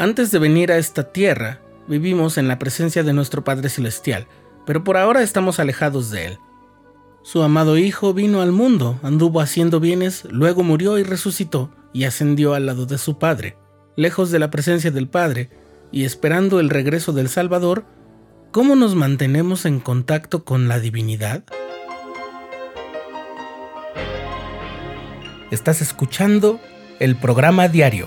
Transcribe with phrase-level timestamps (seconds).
[0.00, 4.28] Antes de venir a esta tierra, vivimos en la presencia de nuestro Padre Celestial,
[4.64, 6.38] pero por ahora estamos alejados de Él.
[7.24, 12.54] Su amado Hijo vino al mundo, anduvo haciendo bienes, luego murió y resucitó y ascendió
[12.54, 13.58] al lado de su Padre.
[13.96, 15.50] Lejos de la presencia del Padre
[15.90, 17.84] y esperando el regreso del Salvador,
[18.52, 21.42] ¿cómo nos mantenemos en contacto con la divinidad?
[25.50, 26.60] Estás escuchando
[27.00, 28.06] el programa diario,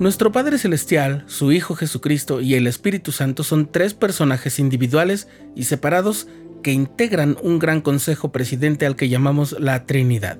[0.00, 5.64] Nuestro Padre Celestial, su Hijo Jesucristo y el Espíritu Santo son tres personajes individuales y
[5.64, 6.26] separados
[6.62, 10.38] que integran un gran consejo presidente al que llamamos la Trinidad.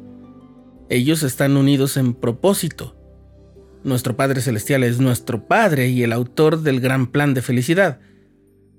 [0.89, 2.97] Ellos están unidos en propósito.
[3.84, 8.01] Nuestro Padre Celestial es nuestro Padre y el autor del gran plan de felicidad.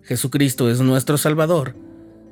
[0.02, 1.76] Jesucristo es nuestro Salvador.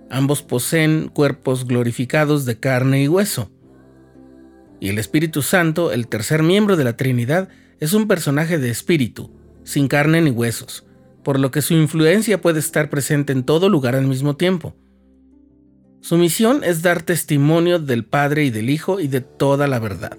[0.10, 3.52] Ambos poseen cuerpos glorificados de carne y hueso.
[4.80, 7.50] Y el Espíritu Santo, el tercer miembro de la Trinidad,
[7.80, 9.32] es un personaje de espíritu,
[9.64, 10.86] sin carne ni huesos,
[11.24, 14.76] por lo que su influencia puede estar presente en todo lugar al mismo tiempo.
[16.02, 20.18] Su misión es dar testimonio del Padre y del Hijo y de toda la verdad.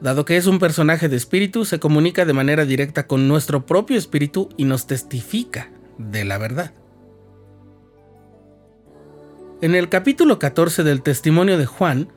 [0.00, 3.96] Dado que es un personaje de espíritu, se comunica de manera directa con nuestro propio
[3.96, 6.74] espíritu y nos testifica de la verdad.
[9.62, 12.12] En el capítulo 14 del testimonio de Juan,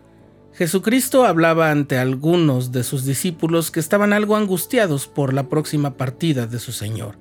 [0.53, 6.47] Jesucristo hablaba ante algunos de sus discípulos que estaban algo angustiados por la próxima partida
[6.47, 7.17] de su Señor.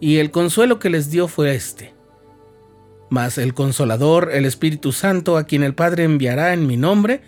[0.00, 1.94] Y el consuelo que les dio fue este.
[3.08, 7.22] Mas el consolador, el Espíritu Santo, a quien el Padre enviará en mi nombre,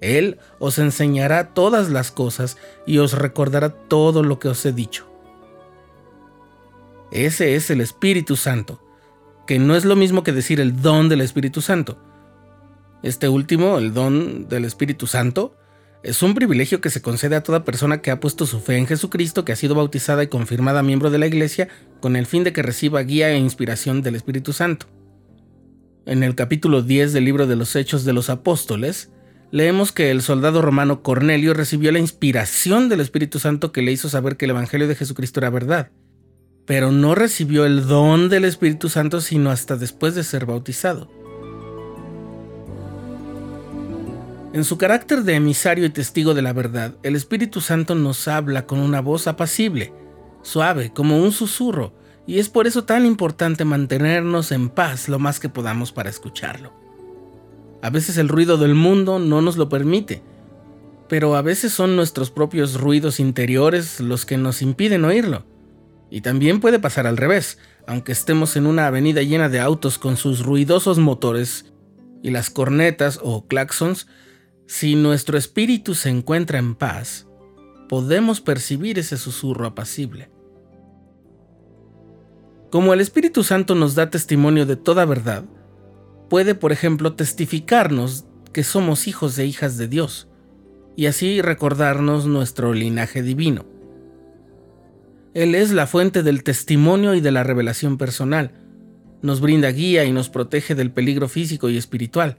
[0.00, 2.56] Él os enseñará todas las cosas
[2.86, 5.06] y os recordará todo lo que os he dicho.
[7.10, 8.80] Ese es el Espíritu Santo,
[9.46, 11.98] que no es lo mismo que decir el don del Espíritu Santo
[13.02, 15.56] este último, el don del Espíritu Santo,
[16.02, 18.86] es un privilegio que se concede a toda persona que ha puesto su fe en
[18.86, 21.68] Jesucristo, que ha sido bautizada y confirmada miembro de la Iglesia,
[22.00, 24.86] con el fin de que reciba guía e inspiración del Espíritu Santo.
[26.06, 29.10] En el capítulo 10 del libro de los Hechos de los Apóstoles,
[29.50, 34.08] leemos que el soldado romano Cornelio recibió la inspiración del Espíritu Santo que le hizo
[34.08, 35.90] saber que el Evangelio de Jesucristo era verdad,
[36.64, 41.19] pero no recibió el don del Espíritu Santo sino hasta después de ser bautizado.
[44.52, 48.66] En su carácter de emisario y testigo de la verdad, el Espíritu Santo nos habla
[48.66, 49.92] con una voz apacible,
[50.42, 51.92] suave, como un susurro,
[52.26, 56.72] y es por eso tan importante mantenernos en paz lo más que podamos para escucharlo.
[57.80, 60.20] A veces el ruido del mundo no nos lo permite,
[61.08, 65.44] pero a veces son nuestros propios ruidos interiores los que nos impiden oírlo.
[66.10, 70.16] Y también puede pasar al revés, aunque estemos en una avenida llena de autos con
[70.16, 71.72] sus ruidosos motores
[72.20, 74.08] y las cornetas o claxons
[74.70, 77.26] si nuestro espíritu se encuentra en paz,
[77.88, 80.30] podemos percibir ese susurro apacible.
[82.70, 85.44] Como el Espíritu Santo nos da testimonio de toda verdad,
[86.28, 90.28] puede, por ejemplo, testificarnos que somos hijos e hijas de Dios,
[90.94, 93.66] y así recordarnos nuestro linaje divino.
[95.34, 98.52] Él es la fuente del testimonio y de la revelación personal,
[99.20, 102.36] nos brinda guía y nos protege del peligro físico y espiritual,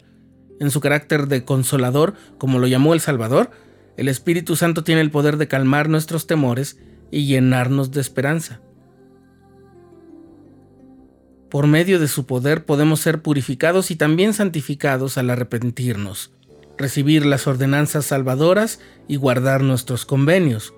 [0.61, 3.49] en su carácter de consolador, como lo llamó el Salvador,
[3.97, 6.77] el Espíritu Santo tiene el poder de calmar nuestros temores
[7.09, 8.61] y llenarnos de esperanza.
[11.49, 16.31] Por medio de su poder podemos ser purificados y también santificados al arrepentirnos,
[16.77, 20.75] recibir las ordenanzas salvadoras y guardar nuestros convenios.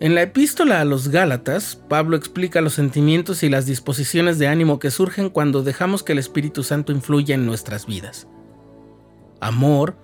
[0.00, 4.78] En la epístola a los Gálatas, Pablo explica los sentimientos y las disposiciones de ánimo
[4.78, 8.26] que surgen cuando dejamos que el Espíritu Santo influya en nuestras vidas
[9.44, 9.96] amor,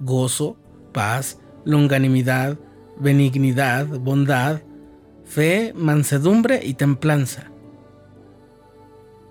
[0.00, 0.56] gozo,
[0.92, 2.58] paz, longanimidad,
[2.98, 4.62] benignidad, bondad,
[5.24, 7.50] fe, mansedumbre y templanza.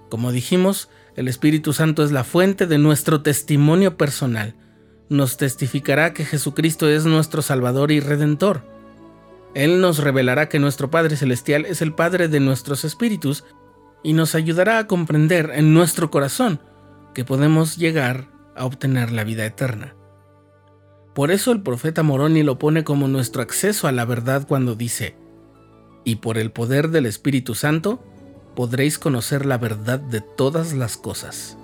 [0.10, 4.56] Como dijimos, el Espíritu Santo es la fuente de nuestro testimonio personal.
[5.10, 8.63] Nos testificará que Jesucristo es nuestro Salvador y Redentor.
[9.56, 13.44] Él nos revelará que nuestro Padre Celestial es el Padre de nuestros espíritus
[14.04, 16.60] y nos ayudará a comprender en nuestro corazón
[17.16, 19.96] que podemos llegar a obtener la vida eterna.
[21.16, 25.16] Por eso el profeta Moroni lo pone como nuestro acceso a la verdad cuando dice,
[26.04, 28.04] y por el poder del Espíritu Santo
[28.56, 31.59] podréis conocer la verdad de todas las cosas.